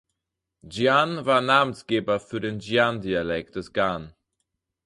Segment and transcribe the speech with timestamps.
[0.67, 4.15] Ji’an war Namensgeber für den "Ji’an-Dialekt" des Gan.